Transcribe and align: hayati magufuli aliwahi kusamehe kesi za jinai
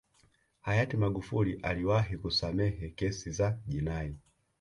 hayati 0.61 0.97
magufuli 0.97 1.59
aliwahi 1.63 2.17
kusamehe 2.17 2.89
kesi 2.89 3.31
za 3.31 3.59
jinai 3.67 4.15